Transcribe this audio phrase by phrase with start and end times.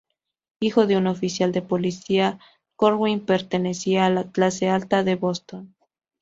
[0.61, 2.39] Hijo de un oficial de policía,
[2.75, 5.75] Corwin pertenecía a la clase alta de Boston.